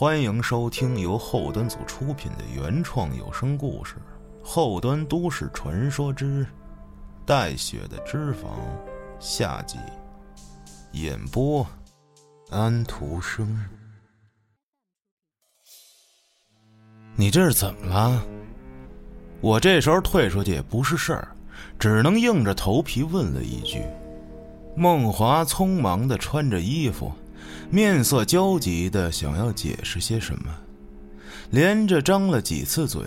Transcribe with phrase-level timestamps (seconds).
[0.00, 3.96] 欢迎收听由后端组出品的原创有声故事
[4.42, 6.46] 《后端都市传说之
[7.26, 8.44] 带血的脂肪》
[9.20, 9.76] 下集，
[10.92, 11.66] 演播
[12.48, 13.62] 安徒生。
[17.14, 18.24] 你这是怎么了？
[19.42, 21.28] 我这时候退出去也不是事儿，
[21.78, 23.82] 只能硬着头皮问了一句。
[24.74, 27.12] 孟华匆忙的穿着衣服，
[27.70, 30.54] 面色焦急的想要解释些什么，
[31.50, 33.02] 连着张了几次嘴，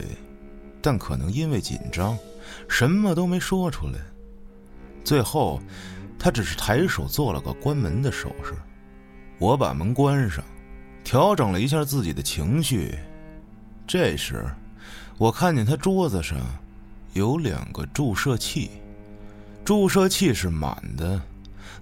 [0.82, 2.18] 但可能因为紧张，
[2.68, 4.00] 什么都没说出来。
[5.04, 5.62] 最后，
[6.18, 8.54] 他只是抬手做了个关门的手势。
[9.40, 10.44] 我把门关上，
[11.04, 12.98] 调整了一下自己的情绪。
[13.86, 14.46] 这时，
[15.18, 16.38] 我看见他桌子上
[17.12, 18.72] 有两个注射器，
[19.66, 21.22] 注射器是满的。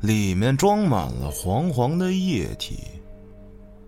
[0.01, 2.79] 里面装满了黄黄的液体，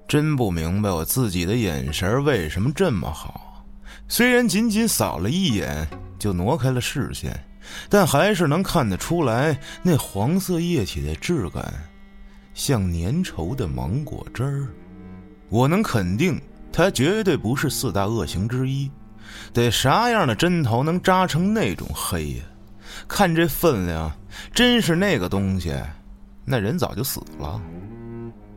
[0.07, 3.65] 真不明白我自己的眼神为什么这么好。
[4.07, 5.87] 虽然仅仅扫了一眼
[6.19, 7.43] 就挪开了视线，
[7.89, 11.73] 但还是能看得出来那黄色液体的质感，
[12.53, 14.67] 像粘稠的芒果汁儿。
[15.49, 16.39] 我能肯定，
[16.71, 18.91] 它绝对不是四大恶行之一。
[19.51, 22.43] 得啥样的针头能扎成那种黑呀？
[23.07, 24.11] 看这分量，
[24.53, 25.73] 真是那个东西。
[26.45, 27.61] 那人早就死了，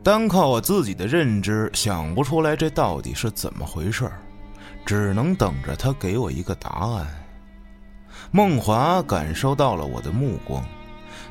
[0.03, 4.11] 单靠我自己的认知想不出来这到底是怎么回事
[4.85, 7.07] 只能等着他给我一个答案。
[8.29, 10.61] 孟华感受到了我的目光，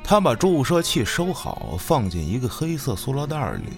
[0.02, 3.72] 他把注射器收好，放进一个黑色塑料袋里。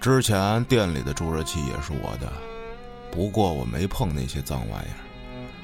[0.00, 2.30] 之前店里的注射器也是我的，
[3.10, 5.00] 不过我没碰那些脏玩意儿，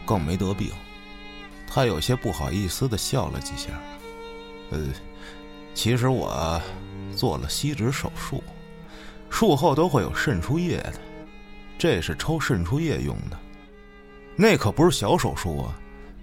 [0.06, 0.70] 更没得病。
[1.66, 3.68] 他有些不好意思的笑了几下，
[4.70, 4.78] 呃。
[5.74, 6.60] 其实我
[7.14, 8.42] 做了吸脂手术，
[9.28, 10.94] 术后都会有渗出液的，
[11.76, 13.36] 这是抽渗出液用的，
[14.36, 15.74] 那可不是小手术啊！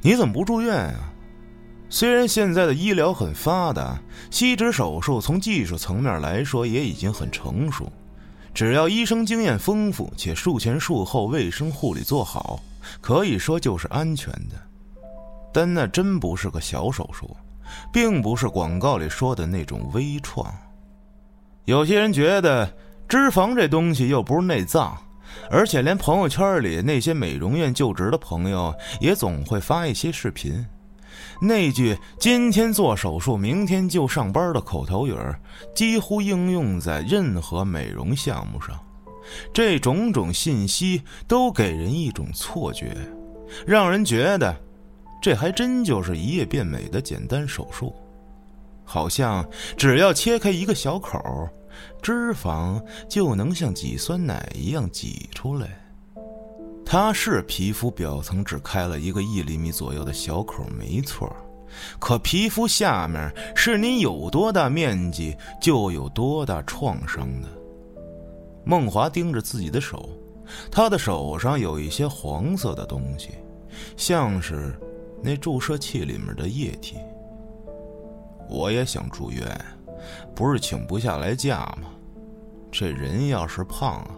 [0.01, 1.13] 你怎么不住院啊？
[1.90, 4.01] 虽然现在的医疗很发达，
[4.31, 7.91] 吸脂手术从技术层面来说也已经很成熟，
[8.53, 12.61] 只要医生经验丰富且术前术后卫生护理做好，
[13.01, 14.56] 可以说就是安全的。
[15.53, 17.35] 但那真不是个小手术。
[17.91, 20.51] 并不是广告里说的那种微创。
[21.65, 22.71] 有些人觉得
[23.07, 24.97] 脂肪这东西又不是内脏，
[25.49, 30.65] 而且连朋友圈里那些美容院就职的朋友也总会发一些视频。
[31.39, 35.39] 那句“今天做手术，明天就上班”的口头语儿，
[35.75, 38.79] 几乎应用在任何美容项目上。
[39.53, 42.95] 这种种信息都给人一种错觉，
[43.65, 44.55] 让人觉得。
[45.21, 47.93] 这还真就是一夜变美的简单手术，
[48.83, 51.47] 好像只要切开一个小口，
[52.01, 55.69] 脂肪就能像挤酸奶一样挤出来。
[56.83, 61.31] 它是皮肤表层只开了一个一厘米左右的小口，没错，
[61.99, 67.47] 可皮肤下面是你有多大面积就有多大创伤的。
[68.65, 70.09] 梦华盯着自己的手，
[70.69, 73.29] 他的手上有一些黄色的东西，
[73.95, 74.77] 像是……
[75.23, 76.97] 那注射器里面的液体，
[78.49, 79.45] 我也想住院，
[80.35, 81.89] 不是请不下来假吗？
[82.71, 84.11] 这人要是胖啊，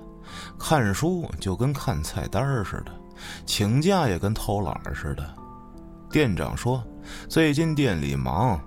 [0.57, 2.91] 看书就跟看菜单似的，
[3.45, 5.27] 请假也跟偷懒似的。
[6.09, 6.83] 店长说
[7.27, 8.61] 最近店里忙，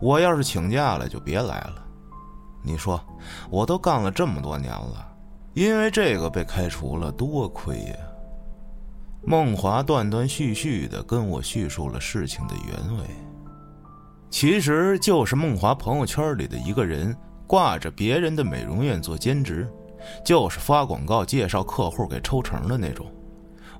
[0.00, 1.84] 我要是请假了就别来了。
[2.62, 2.98] 你说
[3.50, 5.06] 我都干了这么多年了，
[5.52, 7.96] 因为这个被开除了，多亏呀！
[9.24, 13.06] 孟华断断续续的跟我叙述了事情的原委，
[14.28, 17.16] 其实就是孟华朋友圈里的一个人
[17.46, 19.68] 挂着别人的美容院做兼职，
[20.24, 23.06] 就是发广告介绍客户给抽成的那种。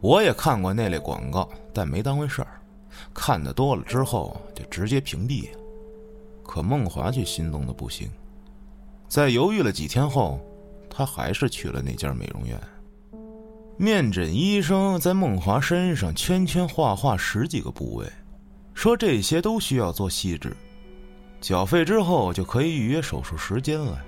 [0.00, 2.60] 我也看过那类广告，但没当回事儿。
[3.12, 5.48] 看的多了之后就直接屏蔽。
[6.44, 8.08] 可孟华却心动的不行，
[9.08, 10.40] 在犹豫了几天后，
[10.88, 12.60] 他还是去了那家美容院。
[13.78, 18.06] 面诊医生在孟华身上圈圈画画十几个部位，
[18.74, 20.54] 说这些都需要做细致，
[21.40, 24.00] 缴费之后就可以预约手术时间了。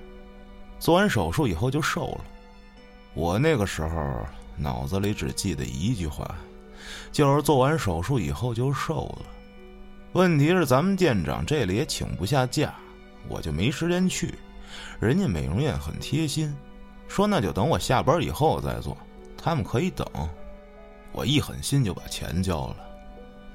[0.79, 2.21] 做完手术以后就瘦了。
[3.15, 4.25] 我那个时候
[4.55, 6.35] 脑子里只记得一句话，
[7.11, 9.25] 就是做完手术以后就瘦了。
[10.13, 12.73] 问题是咱们店长这里也请不下假，
[13.27, 14.35] 我就没时间去。
[14.99, 16.55] 人家美容院很贴心，
[17.07, 18.95] 说那就等我下班以后再做。
[19.45, 20.03] 他们可以等，
[21.11, 22.77] 我一狠心就把钱交了。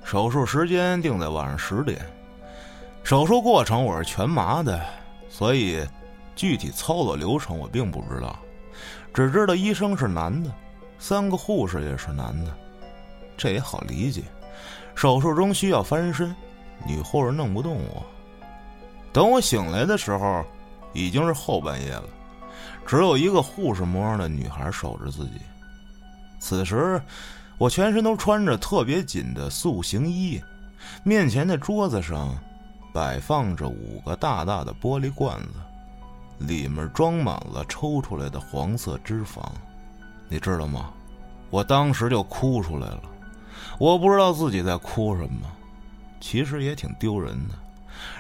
[0.05, 2.01] 手术时间定在晚上十点，
[3.03, 4.81] 手术过程我是全麻的，
[5.29, 5.85] 所以
[6.37, 8.39] 具体操作流程我并不知道。
[9.13, 10.55] 只知道医生是男的，
[11.01, 12.57] 三个护士也是男的，
[13.37, 14.23] 这也好理解。
[14.95, 16.33] 手术中需要翻身，
[16.87, 18.07] 女护士弄不动我。
[19.13, 20.45] 等我醒来的时候，
[20.93, 22.05] 已经是后半夜了，
[22.87, 25.41] 只有一个护士模样的女孩守着自己。
[26.41, 27.01] 此时，
[27.59, 30.43] 我全身都穿着特别紧的塑形衣，
[31.05, 32.37] 面前的桌子上
[32.93, 35.51] 摆放着五个大大的玻璃罐子。
[36.39, 39.45] 里面装满了抽出来的黄色脂肪，
[40.27, 40.91] 你知道吗？
[41.51, 43.03] 我当时就哭出来了。
[43.79, 45.47] 我不知道自己在哭什么，
[46.19, 47.55] 其实也挺丢人的。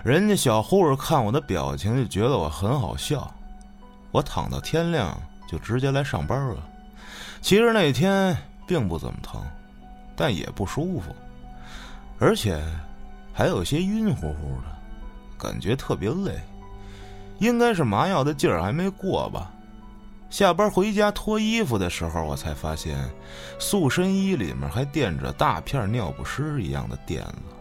[0.04, 3.32] 人家小护士看我的表情就觉得我很好笑。
[4.10, 5.18] 我躺到天亮
[5.48, 6.56] 就直接来上班了。
[7.40, 8.36] 其实那天
[8.66, 9.40] 并不怎么疼，
[10.14, 11.14] 但也不舒服，
[12.18, 12.62] 而且
[13.32, 14.78] 还有些晕乎乎的，
[15.38, 16.38] 感觉特别累。
[17.38, 19.50] 应该是麻药的劲儿还没过吧。
[20.28, 22.98] 下班回家脱衣服的时候，我才发现，
[23.58, 27.56] 塑身衣里面还垫着大片尿不湿一样的垫子，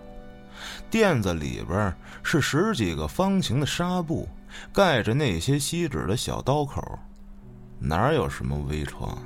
[0.92, 4.28] 垫子里边是十几个方形的纱布，
[4.74, 7.00] 盖着那些锡纸的小刀口，
[7.80, 9.18] 哪有什么微创？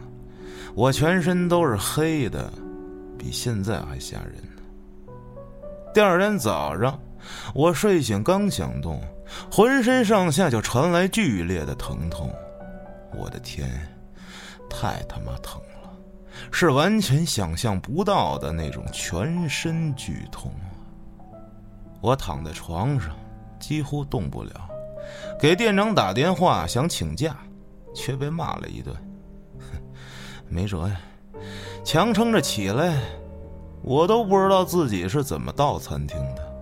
[0.75, 2.51] 我全身都是黑的，
[3.17, 5.11] 比现在还吓人呢。
[5.93, 6.99] 第二天早上，
[7.53, 9.01] 我睡醒刚想动。
[9.51, 12.31] 浑身上下就传来剧烈的疼痛，
[13.17, 13.67] 我的天，
[14.69, 15.91] 太他妈疼了，
[16.51, 20.51] 是完全想象不到的那种全身剧痛。
[22.01, 23.15] 我躺在床上，
[23.59, 24.69] 几乎动不了，
[25.39, 27.35] 给店长打电话想请假，
[27.95, 28.95] 却被骂了一顿。
[30.53, 30.95] 没辙呀，
[31.83, 33.01] 强撑着起来，
[33.81, 36.53] 我都不知道自己是怎么到餐厅的。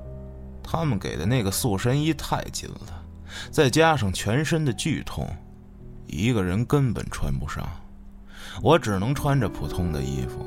[0.63, 3.03] 他们给的那个塑身衣太紧了，
[3.51, 5.27] 再加上全身的剧痛，
[6.07, 7.67] 一个人根本穿不上。
[8.61, 10.45] 我只能穿着普通的衣服。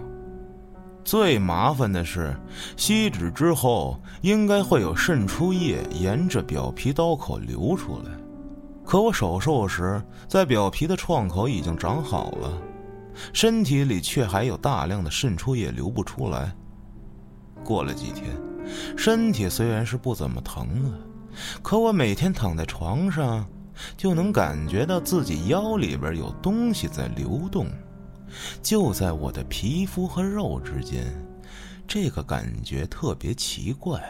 [1.05, 2.35] 最麻烦的是，
[2.76, 8.11] 吸脂之后应该会有渗出液沿着表皮刀口流出来，
[8.85, 12.50] 可我手术时在表皮的创口已经长好了，
[13.32, 16.55] 身体里却还有大量的渗出液流不出来。
[17.64, 18.37] 过了几天。
[18.96, 20.99] 身体虽然是不怎么疼了，
[21.62, 23.46] 可我每天躺在床上，
[23.94, 27.66] 就能感觉到自己腰里边有东西在流动，
[28.62, 31.05] 就在我的皮肤和肉之间，
[31.87, 34.02] 这个感觉特别奇怪。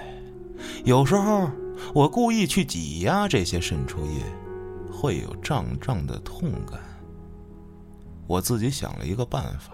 [0.84, 1.50] 有时候
[1.92, 4.22] 我故意去挤压这些渗出液，
[4.88, 6.80] 会有胀胀的痛感。
[8.26, 9.72] 我自己想了一个办法，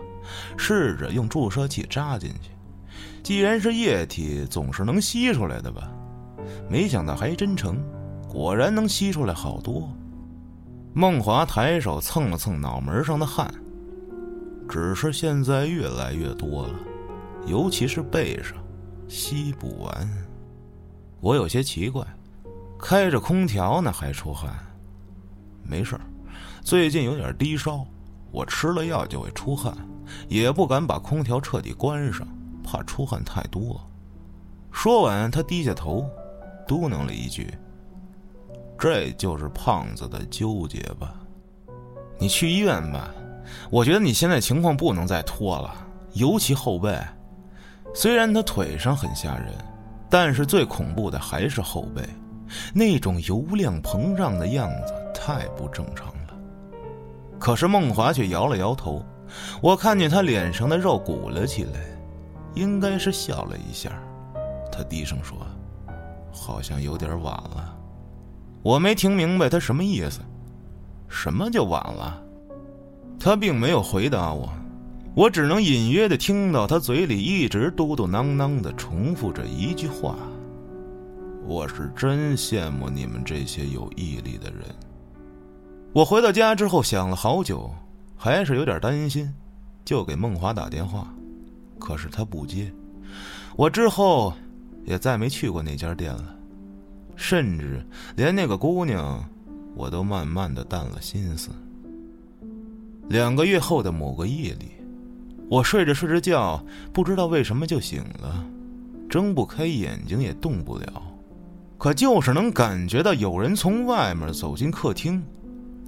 [0.56, 2.50] 试着用注射器扎进去。
[3.22, 5.90] 既然是液体，总是能吸出来的吧？
[6.68, 7.82] 没想到还真成，
[8.28, 9.88] 果然能吸出来好多。
[10.92, 13.52] 梦华抬手蹭了蹭脑门上的汗，
[14.68, 16.74] 只是现在越来越多了，
[17.46, 18.56] 尤其是背上，
[19.06, 20.08] 吸不完。
[21.20, 22.04] 我有些奇怪，
[22.78, 24.52] 开着空调呢还出汗。
[25.62, 25.96] 没事
[26.62, 27.86] 最近有点低烧，
[28.30, 29.76] 我吃了药就会出汗，
[30.28, 32.26] 也不敢把空调彻底关上。
[32.62, 33.80] 怕出汗太多。
[34.70, 36.08] 说完，他低下头，
[36.68, 37.52] 嘟囔了一句
[38.78, 41.14] ：“这就是胖子的纠结吧？
[42.16, 43.10] 你去医院吧。
[43.70, 45.74] 我觉得你现在情况不能再拖了，
[46.12, 46.96] 尤其后背。
[47.92, 49.52] 虽然他腿上很吓人，
[50.08, 52.08] 但是最恐怖的还是后背，
[52.72, 56.14] 那种油亮膨胀的样子太不正常。”
[57.40, 59.04] 可是孟华却摇了摇头。
[59.60, 61.90] 我看见他脸上的肉鼓了起来。
[62.54, 63.92] 应该是笑了一下，
[64.72, 65.38] 他低声说
[66.34, 67.76] ：“好像有点晚了。”
[68.60, 70.20] 我没听明白他什么意思。
[71.08, 72.20] 什么就晚了？
[73.20, 74.52] 他并没有回答我，
[75.14, 80.16] 我只能隐约的听到他嘴里一直嘟嘟囔囔的重复着一句话
[81.46, 84.62] ：“我是真羡慕你们这些有毅力的人。”
[85.92, 87.68] 我回到家之后想了好久，
[88.16, 89.32] 还是有点担心，
[89.84, 91.12] 就给梦华打电话。
[91.80, 92.72] 可是他不接，
[93.56, 94.32] 我之后
[94.84, 96.36] 也再没去过那家店了，
[97.16, 99.24] 甚至连那个姑娘，
[99.74, 101.50] 我都慢慢的淡了心思。
[103.08, 104.70] 两个月后的某个夜里，
[105.48, 108.44] 我睡着睡着觉，不知道为什么就醒了，
[109.08, 111.02] 睁不开眼睛也动不了，
[111.78, 115.20] 可就是能感觉到有人从外面走进客厅，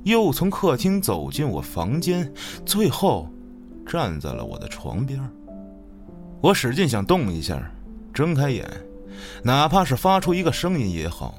[0.04, 2.32] 又从客厅走进我房间，
[2.66, 3.28] 最后
[3.86, 5.20] 站在了我的床边。
[6.40, 7.70] 我使劲想动一下，
[8.12, 8.68] 睁开眼，
[9.44, 11.38] 哪怕是发出一个声音也好，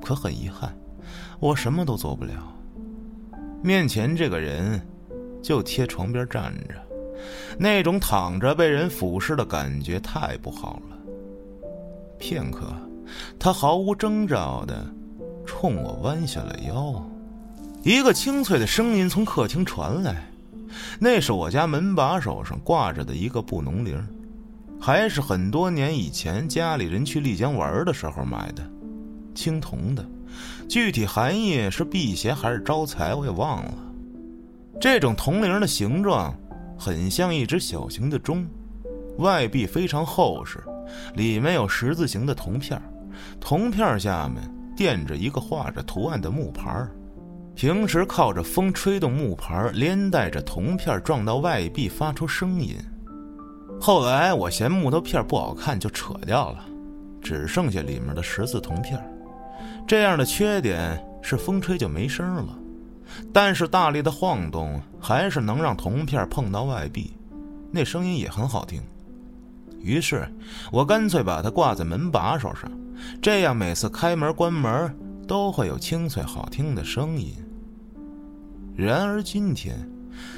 [0.00, 0.72] 可很遗憾，
[1.40, 2.34] 我什么都做不了。
[3.62, 4.80] 面前这个人
[5.42, 6.74] 就贴床边站着，
[7.58, 10.96] 那种躺着被人俯视的感觉太不好了。
[12.18, 12.72] 片刻，
[13.40, 14.86] 他毫无征兆的
[15.44, 17.04] 冲我弯下了腰，
[17.84, 20.24] 一个清脆的声音从客厅传来，
[21.00, 24.00] 那是我家门把手上挂着的一个布农铃，
[24.80, 28.62] 还是很多年以前家里人去丽江玩的时候买的，
[29.34, 30.06] 青铜的。
[30.68, 33.74] 具体含义是辟邪还是招财，我也忘了。
[34.80, 36.32] 这种铜铃的形状
[36.78, 38.46] 很像一只小型的钟，
[39.18, 40.62] 外壁非常厚实，
[41.16, 42.80] 里面有十字形的铜片，
[43.40, 44.40] 铜片下面
[44.76, 46.86] 垫着一个画着图案的木牌。
[47.54, 52.76] 平时靠着风吹动木牌，连带着铜片撞到外壁发出声音。
[53.80, 56.64] 后来我嫌木头片不好看，就扯掉了，
[57.20, 59.00] 只剩下里面的十字铜片。
[59.86, 62.58] 这样的缺点是风吹就没声了，
[63.32, 67.12] 但是大力的晃动还是能让铜片碰到外壁，
[67.70, 68.80] 那声音也很好听。
[69.80, 70.28] 于是，
[70.70, 72.70] 我干脆把它挂在门把手上，
[73.20, 74.96] 这样每次开门关门
[75.32, 77.32] 都会有清脆好听的声音。
[78.76, 79.78] 然而今天，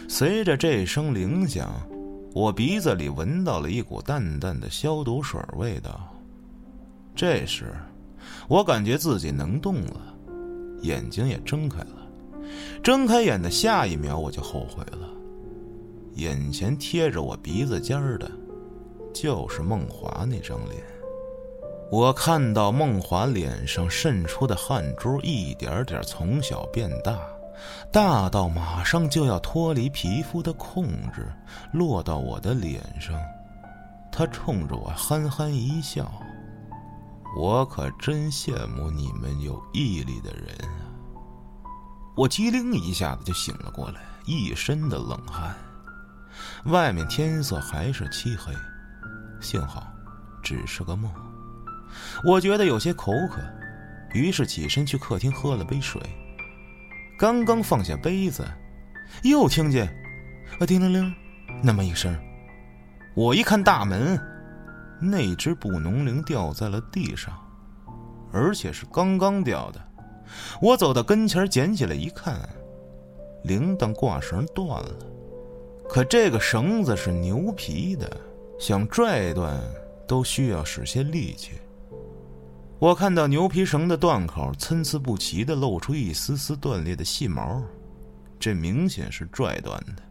[0.08, 1.68] 随着这声铃响，
[2.32, 6.14] 我鼻子里闻到了一股淡淡的消毒水味道。
[7.12, 7.74] 这时。
[8.46, 10.16] 我感觉自己能动了，
[10.82, 12.06] 眼睛也睁开了。
[12.80, 15.10] 睁开眼的下一秒，我就后悔了。
[16.14, 18.30] 眼前贴着我鼻子尖儿的，
[19.12, 20.80] 就是梦华那张脸。
[21.90, 27.18] 我看到梦华脸上渗出的汗珠一点点从小变大，
[27.92, 31.32] 大到马上就要脱离皮肤的控制，
[31.72, 33.14] 落到我的脸上。
[34.10, 36.10] 他冲着我憨憨一笑。
[37.36, 40.86] 我可真羡慕你们有毅力的人啊！
[42.16, 45.54] 我机灵一下子就醒了过来，一身的冷汗。
[46.66, 48.52] 外面天色还是漆黑，
[49.40, 49.84] 幸好
[50.42, 51.10] 只是个梦。
[52.24, 53.40] 我觉得有些口渴，
[54.12, 56.00] 于是起身去客厅喝了杯水。
[57.18, 58.44] 刚刚放下杯子，
[59.22, 59.86] 又听见
[60.58, 61.14] “啊叮铃铃”
[61.62, 62.16] 那么一声。
[63.14, 64.20] 我一看大门。
[65.00, 67.34] 那只布农铃掉在了地上，
[68.32, 69.80] 而且是刚刚掉的。
[70.62, 72.40] 我走到跟前捡起来一看，
[73.42, 74.94] 铃铛挂绳断了。
[75.88, 78.10] 可这个绳子是牛皮的，
[78.58, 79.60] 想拽断
[80.06, 81.50] 都需要使些力气。
[82.84, 87.62] 我看到牛皮绳的断口参差不齐的露出一丝丝断裂的细毛，
[88.38, 90.02] 这明显是拽断的。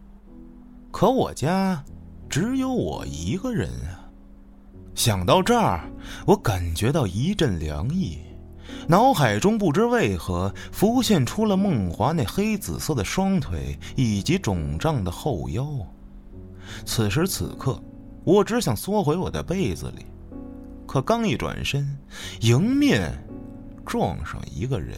[0.92, 1.86] 可我家
[2.27, 4.10] 只有我一个人啊。
[4.96, 5.88] 想到这儿，
[6.25, 8.18] 我感觉到一阵凉意，
[8.88, 15.68] 脑海中不知为何浮现出了梦华那黑紫色的双腿以及肿胀的后腰。
[16.88, 17.80] 此时此刻，
[18.24, 20.08] 我只想缩回我的被子里，
[20.94, 21.98] 可刚一转身，
[22.42, 23.12] 迎面
[23.84, 24.96] 撞上一个人。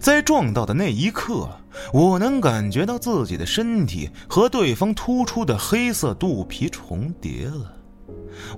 [0.00, 1.46] 在撞到的那一刻，
[1.92, 7.70] 我能感觉到自己的身体和对方突出的黑色肚皮重叠了。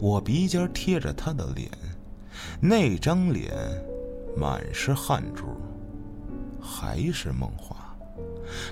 [0.00, 1.68] 我鼻尖贴着他的脸，
[2.60, 3.52] 那张脸
[4.36, 5.46] 满是汗珠，
[6.60, 7.76] 还是梦华。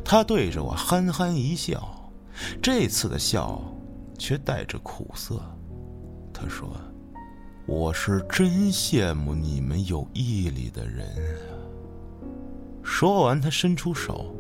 [0.05, 2.09] 他对着我憨憨一笑，
[2.63, 3.61] 这次的笑
[4.17, 5.43] 却带着苦涩。
[6.33, 6.71] 他说
[7.67, 11.07] ：“我是真羡慕你们有毅力的人。”
[12.83, 14.35] 说完，他伸出手。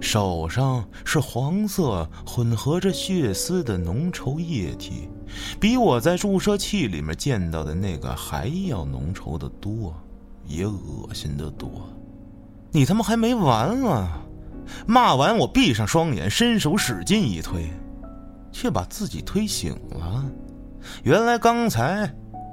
[0.00, 5.10] 手上是黄色混合着血丝的浓稠液体，
[5.60, 9.94] 比我在注射器里面见到的那个还要浓稠的多，
[10.46, 11.86] 也恶心的多。
[12.72, 14.22] 你他妈还没完啊！
[14.86, 17.68] 骂完，我闭上双眼，伸手使劲一推，
[18.50, 20.24] 却把自己推醒了。
[21.02, 22.10] 原来刚才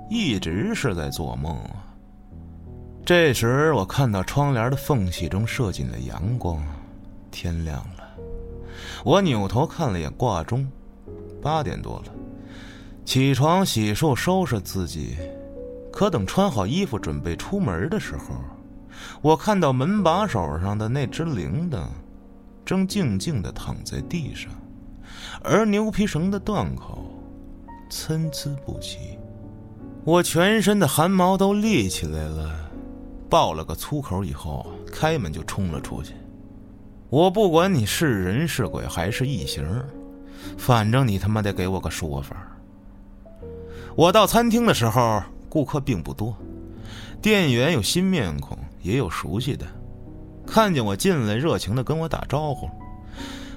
[0.10, 1.84] 一直是在做梦啊！
[3.06, 6.64] 这时，我看到窗帘的缝隙中射进了阳光。
[7.30, 8.04] 天亮了，
[9.04, 10.66] 我扭头看了眼挂钟，
[11.42, 12.14] 八点多了。
[13.06, 15.18] 起床洗漱收拾自己，
[15.92, 18.36] 可等穿好衣服准备出门的时候，
[19.22, 21.88] 我看到门把手上的那只铃铛，
[22.66, 24.52] 正静静的躺在地上，
[25.44, 27.06] 而牛皮绳的断口
[27.90, 29.18] 参差不齐。
[30.08, 32.72] 我全身的汗毛都立起来了，
[33.30, 36.14] 爆了个粗口以后，开门就冲了出去。
[37.10, 39.68] 我不管你是人是鬼还是异形，
[40.58, 42.38] 反正你他妈得给我个说法。
[43.98, 46.34] 我到餐厅的时候，顾客并不多，
[47.22, 49.68] 店员有新面孔，也有熟悉的，
[50.46, 52.70] 看见我进来，热情的跟我打招呼。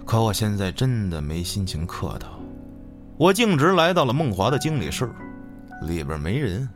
[0.04, 2.26] 可我现在真的没心情客套。
[3.16, 5.08] 我径直来到了梦华的经理室，
[5.82, 6.68] 里边没人。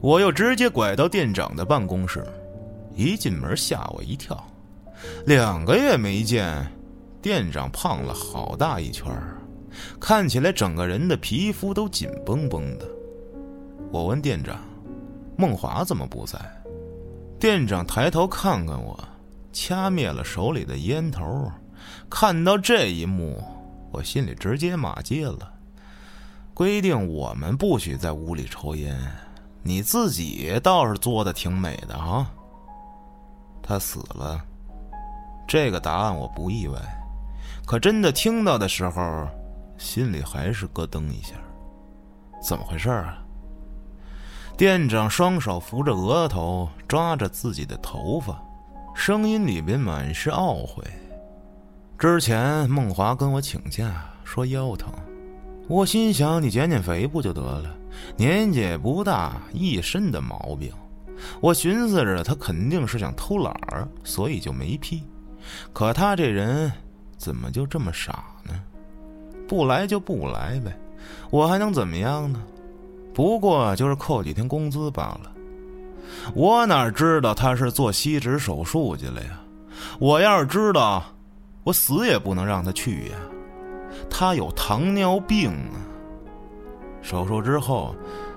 [0.00, 2.24] 我又直接拐到店长的办公室，
[2.94, 4.42] 一进门吓我一跳，
[5.26, 6.66] 两个月没见，
[7.20, 9.12] 店长胖了好大一圈
[9.98, 12.86] 看起来整个人的皮肤都紧绷绷的。
[13.90, 14.58] 我问店长
[15.36, 16.38] ：“梦华怎么不在？”
[17.38, 18.98] 店长抬头看看我，
[19.52, 21.50] 掐灭了手里的烟头。
[22.08, 23.42] 看到这一幕，
[23.90, 25.51] 我心里直接骂街了。
[26.54, 28.96] 规定我们不许在屋里抽烟，
[29.62, 32.30] 你自己倒是做的挺美的啊。
[33.62, 34.40] 他死了，
[35.46, 36.78] 这个答案我不意外，
[37.64, 39.26] 可真的听到的时候，
[39.78, 41.34] 心里还是咯噔一下。
[42.42, 43.18] 怎么回事啊？
[44.56, 48.36] 店长双手扶着额头，抓着自己的头发，
[48.94, 50.84] 声音里边满是懊悔。
[51.98, 54.92] 之前梦华跟我请假，说腰疼。
[55.68, 57.74] 我心想，你减减肥不就得了？
[58.16, 60.72] 年纪也不大，一身的毛病。
[61.40, 65.02] 我寻思着，他肯定是想偷懒儿，所以就没批。
[65.72, 66.70] 可他这人
[67.16, 68.60] 怎么就这么傻呢？
[69.46, 70.76] 不来就不来呗，
[71.30, 72.42] 我还能怎么样呢？
[73.14, 75.32] 不过就是扣几天工资罢了。
[76.34, 79.40] 我哪知道他是做吸脂手术去了呀？
[79.98, 81.04] 我要是知道，
[81.62, 83.14] 我死也不能让他去呀。
[84.10, 85.76] 他有糖尿病啊！
[87.02, 87.94] 手术之后，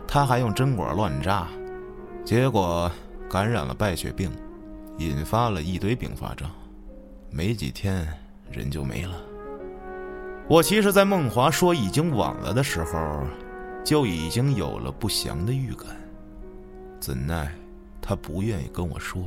[0.07, 1.48] 他还用针管乱扎，
[2.24, 2.91] 结果
[3.29, 4.31] 感染了败血病，
[4.98, 6.50] 引发了一堆并发症，
[7.29, 8.07] 没几天
[8.50, 9.15] 人就没了。
[10.48, 13.24] 我其实，在梦华说已经晚了的时候，
[13.84, 15.88] 就已经有了不祥的预感，
[17.00, 17.51] 怎奈
[18.01, 19.23] 他不愿意跟我说。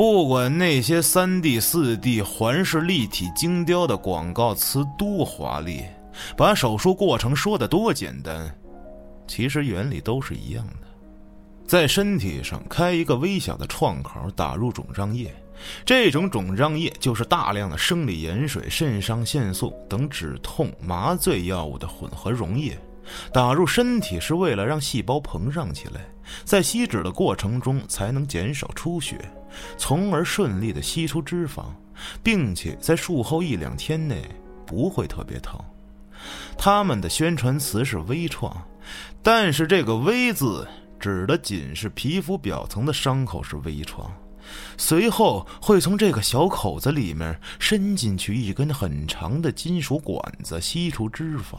[0.00, 5.84] 不管那些三 D、四 D 环视立体精雕的广告词多华丽，
[6.38, 8.50] 把手术过程说的多简单，
[9.26, 10.86] 其实原理都是一样的。
[11.66, 15.30] 在身体上开一个微小的创口，打入肿胀液。
[15.84, 22.74] 这种肿胀液就是大量的生理盐水、肾上腺素等止痛麻醉药物的混合溶液。
[23.32, 26.00] 打入身体是为了让细胞膨胀起来，
[26.44, 29.18] 在吸脂的过程中才能减少出血。
[29.76, 31.64] 从而顺利的吸出脂肪，
[32.22, 34.22] 并且在术后一两天内
[34.64, 35.58] 不会特别疼。
[36.56, 38.56] 他们的宣传词是微创，
[39.22, 40.68] 但是这个“微”字
[41.00, 44.08] 指的仅是皮肤表层的伤口是微创，
[44.76, 51.58] 随后会从这个小口子里面伸进去一根很长的金属管子吸出脂肪，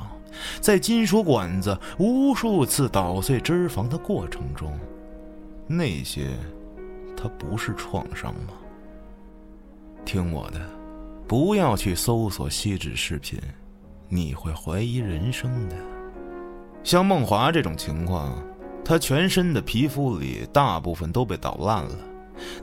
[0.60, 4.78] 在金属管子无数次捣碎脂肪的过程中，
[5.68, 6.30] 那些。
[7.24, 8.54] 它不是创伤吗？
[10.04, 10.60] 听我的，
[11.28, 13.40] 不要去搜索锡纸视频，
[14.10, 15.76] 你会怀疑人生的。
[16.84, 18.36] 像梦华这种情况，
[18.84, 21.96] 他全身的皮肤里大部分都被捣烂了，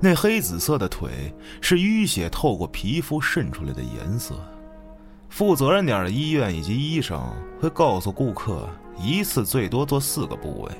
[0.01, 4.35] 那黑紫色的腿是淤血透过皮肤渗出来的颜色。
[5.29, 7.21] 负责任点的医院以及医生
[7.61, 10.71] 会告诉顾客，一次最多做四个部位。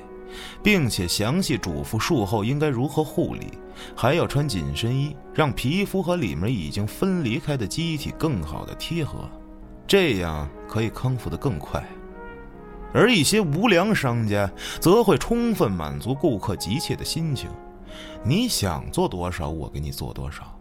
[0.61, 3.47] 并且详细嘱咐术后应该如何护理，
[3.95, 9.27] 还要穿紧身衣，让皮肤和里面已经分离开的机体更好的贴合，
[9.87, 11.83] 这样可以康复的更快。
[12.93, 14.47] 而一些无良商家
[14.79, 17.49] 则会充分满足顾客急切的心情，
[18.23, 20.59] 你想做多少，我给你做多少。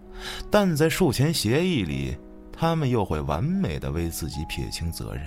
[0.50, 2.16] 但在术前协议里，
[2.52, 5.24] 他们又会完美的为自己撇清责任。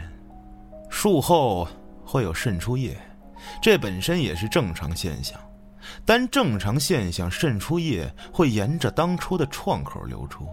[0.90, 1.68] 术后
[2.04, 2.98] 会有渗出液。
[3.62, 5.40] 这本身也是正常现象，
[6.06, 10.48] 但正常现象渗出液会沿着当初的创口流出，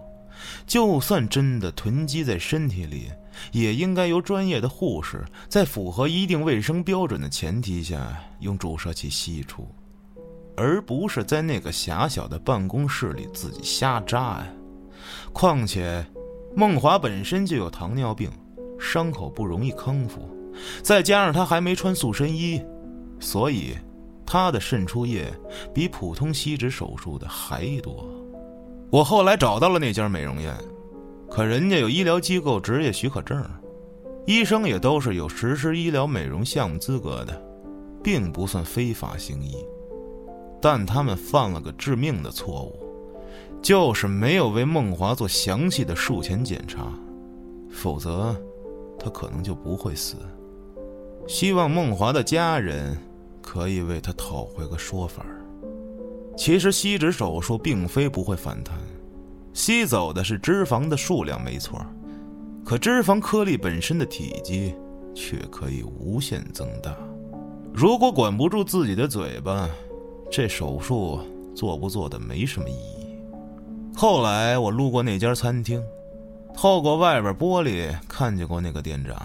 [0.65, 3.11] 就算真的囤积在身体里，
[3.51, 9.69] 也应该由专业的护士在符合一定卫生标准的前提下用注射器吸出，
[10.59, 14.47] 而不是在那个狭小的办公室里自己瞎扎呀。
[15.31, 16.05] 况且，
[16.53, 18.29] 梦华本身就有糖尿病，
[18.77, 20.29] 伤口不容易康复，
[20.83, 22.61] 再加上他还没穿塑身衣。
[23.21, 23.73] 所以，
[24.25, 25.31] 他的渗出液
[25.73, 28.05] 比普通吸脂手术的还多。
[28.89, 30.53] 我后来找到了那家美容院，
[31.29, 33.41] 可人家有医疗机构执业许可证，
[34.25, 37.41] 医生也都是有实施医疗美容项目资格的，
[38.03, 39.55] 并不算非法行医。
[40.61, 42.79] 但他们犯了个致命的错误，
[43.61, 46.91] 就是没有为梦华做详细的术前检查，
[47.69, 48.35] 否则，
[48.99, 50.15] 他可能就不会死。
[51.27, 52.97] 希望梦华的家人。
[53.41, 55.25] 可以为他讨回个说法
[56.37, 58.77] 其实吸脂手术并非不会反弹，
[59.53, 61.83] 吸走的是脂肪的数量没错，
[62.63, 64.75] 可脂肪颗粒本身的体积
[65.15, 66.95] 却可以无限增大。
[67.73, 69.67] 如果管不住自己的嘴巴，
[70.31, 71.19] 这手术
[71.55, 73.17] 做不做的没什么意义。
[73.95, 75.83] 后来我路过那家餐厅，
[76.53, 79.19] 透过外边玻璃看见过那个店长，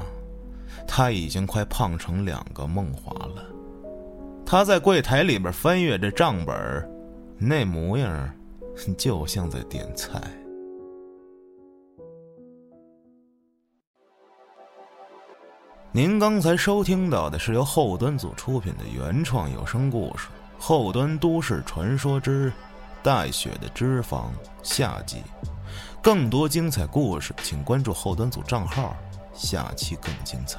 [0.89, 3.45] 他已经快胖成两个梦华了。
[4.47, 6.91] 他在柜台里边翻阅着账本，
[7.39, 8.31] 那模样
[8.99, 10.21] 就像在点菜。
[15.93, 20.27] 您刚才收听到的是由后端组出品的原创有声故事
[20.67, 22.51] 《后端都市传说之
[23.03, 24.07] 带血的脂肪》
[24.63, 25.23] 下集。
[26.03, 28.97] 更多精彩故事，请关注后端组账号，
[29.35, 30.59] 下期更精彩。